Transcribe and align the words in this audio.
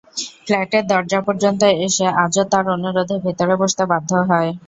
ফ্ল্যাটের 0.43 0.83
দরজা 0.87 1.19
পর্যন্ত 1.27 1.61
এসে 1.85 2.05
আজও 2.23 2.43
তাঁর 2.51 2.65
অনুরোধে 2.75 3.15
ভেতরে 3.25 3.53
বসতে 3.61 3.83
বাধ্য 3.91 4.11
হয়। 4.29 4.51